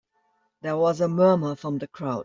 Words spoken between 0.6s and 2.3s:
There was a murmur from the crowd.